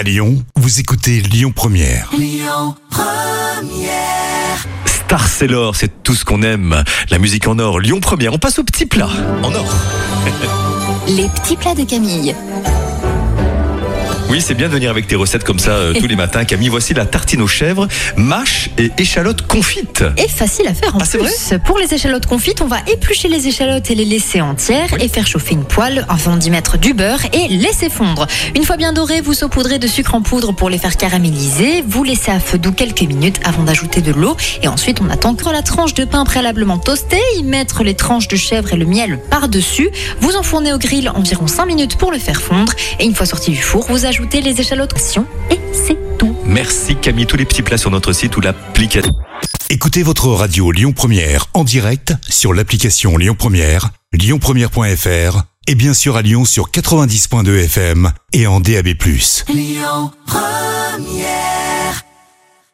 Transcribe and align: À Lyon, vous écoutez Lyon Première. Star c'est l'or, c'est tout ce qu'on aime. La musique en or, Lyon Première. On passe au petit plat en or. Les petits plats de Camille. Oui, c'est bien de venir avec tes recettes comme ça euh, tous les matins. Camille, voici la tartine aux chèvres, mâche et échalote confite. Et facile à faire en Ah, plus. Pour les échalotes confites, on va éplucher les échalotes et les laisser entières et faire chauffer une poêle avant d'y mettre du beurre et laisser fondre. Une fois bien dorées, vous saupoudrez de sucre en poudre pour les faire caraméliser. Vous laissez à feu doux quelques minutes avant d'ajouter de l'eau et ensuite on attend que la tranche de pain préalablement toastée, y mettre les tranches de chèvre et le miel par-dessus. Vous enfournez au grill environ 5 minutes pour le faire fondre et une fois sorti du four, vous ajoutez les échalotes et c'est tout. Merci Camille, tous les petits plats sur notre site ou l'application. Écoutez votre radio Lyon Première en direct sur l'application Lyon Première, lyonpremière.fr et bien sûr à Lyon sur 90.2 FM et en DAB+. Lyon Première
À 0.00 0.02
Lyon, 0.02 0.42
vous 0.56 0.80
écoutez 0.80 1.20
Lyon 1.20 1.52
Première. 1.54 2.10
Star 4.86 5.28
c'est 5.28 5.46
l'or, 5.46 5.76
c'est 5.76 6.02
tout 6.02 6.14
ce 6.14 6.24
qu'on 6.24 6.40
aime. 6.40 6.84
La 7.10 7.18
musique 7.18 7.46
en 7.46 7.58
or, 7.58 7.80
Lyon 7.80 8.00
Première. 8.00 8.32
On 8.32 8.38
passe 8.38 8.58
au 8.58 8.64
petit 8.64 8.86
plat 8.86 9.10
en 9.42 9.54
or. 9.54 9.74
Les 11.06 11.28
petits 11.28 11.54
plats 11.54 11.74
de 11.74 11.84
Camille. 11.84 12.34
Oui, 14.30 14.40
c'est 14.40 14.54
bien 14.54 14.68
de 14.68 14.72
venir 14.74 14.90
avec 14.90 15.08
tes 15.08 15.16
recettes 15.16 15.42
comme 15.42 15.58
ça 15.58 15.72
euh, 15.72 15.92
tous 15.98 16.06
les 16.06 16.14
matins. 16.14 16.44
Camille, 16.44 16.68
voici 16.68 16.94
la 16.94 17.04
tartine 17.04 17.42
aux 17.42 17.48
chèvres, 17.48 17.88
mâche 18.16 18.70
et 18.78 18.92
échalote 18.96 19.42
confite. 19.42 20.04
Et 20.18 20.28
facile 20.28 20.68
à 20.68 20.74
faire 20.74 20.94
en 20.94 21.00
Ah, 21.00 21.18
plus. 21.18 21.54
Pour 21.64 21.78
les 21.80 21.92
échalotes 21.92 22.26
confites, 22.26 22.60
on 22.62 22.68
va 22.68 22.76
éplucher 22.86 23.26
les 23.26 23.48
échalotes 23.48 23.90
et 23.90 23.96
les 23.96 24.04
laisser 24.04 24.40
entières 24.40 24.94
et 25.00 25.08
faire 25.08 25.26
chauffer 25.26 25.54
une 25.54 25.64
poêle 25.64 26.06
avant 26.08 26.36
d'y 26.36 26.50
mettre 26.50 26.78
du 26.78 26.94
beurre 26.94 27.22
et 27.32 27.48
laisser 27.48 27.90
fondre. 27.90 28.28
Une 28.54 28.62
fois 28.62 28.76
bien 28.76 28.92
dorées, 28.92 29.20
vous 29.20 29.34
saupoudrez 29.34 29.80
de 29.80 29.88
sucre 29.88 30.14
en 30.14 30.22
poudre 30.22 30.52
pour 30.52 30.70
les 30.70 30.78
faire 30.78 30.96
caraméliser. 30.96 31.82
Vous 31.84 32.04
laissez 32.04 32.30
à 32.30 32.38
feu 32.38 32.56
doux 32.58 32.70
quelques 32.72 33.02
minutes 33.02 33.40
avant 33.44 33.64
d'ajouter 33.64 34.00
de 34.00 34.12
l'eau 34.12 34.36
et 34.62 34.68
ensuite 34.68 35.00
on 35.00 35.10
attend 35.10 35.34
que 35.34 35.48
la 35.50 35.62
tranche 35.62 35.94
de 35.94 36.04
pain 36.04 36.22
préalablement 36.24 36.78
toastée, 36.78 37.18
y 37.36 37.42
mettre 37.42 37.82
les 37.82 37.94
tranches 37.94 38.28
de 38.28 38.36
chèvre 38.36 38.72
et 38.72 38.76
le 38.76 38.86
miel 38.86 39.18
par-dessus. 39.28 39.90
Vous 40.20 40.36
enfournez 40.36 40.72
au 40.72 40.78
grill 40.78 41.08
environ 41.08 41.48
5 41.48 41.66
minutes 41.66 41.96
pour 41.96 42.12
le 42.12 42.18
faire 42.20 42.40
fondre 42.40 42.72
et 43.00 43.04
une 43.04 43.14
fois 43.16 43.26
sorti 43.26 43.50
du 43.50 43.60
four, 43.60 43.86
vous 43.88 44.06
ajoutez 44.06 44.19
les 44.40 44.60
échalotes 44.60 44.94
et 45.50 45.58
c'est 45.72 45.96
tout. 46.18 46.36
Merci 46.44 46.96
Camille, 46.96 47.26
tous 47.26 47.36
les 47.36 47.44
petits 47.44 47.62
plats 47.62 47.78
sur 47.78 47.90
notre 47.90 48.12
site 48.12 48.36
ou 48.36 48.40
l'application. 48.40 49.12
Écoutez 49.68 50.02
votre 50.02 50.28
radio 50.28 50.70
Lyon 50.72 50.92
Première 50.92 51.46
en 51.54 51.64
direct 51.64 52.14
sur 52.28 52.52
l'application 52.52 53.16
Lyon 53.16 53.36
Première, 53.38 53.90
lyonpremière.fr 54.12 55.42
et 55.66 55.74
bien 55.74 55.94
sûr 55.94 56.16
à 56.16 56.22
Lyon 56.22 56.44
sur 56.44 56.70
90.2 56.70 57.64
FM 57.64 58.10
et 58.32 58.46
en 58.46 58.60
DAB+. 58.60 58.88
Lyon 59.48 60.10
Première 60.26 61.39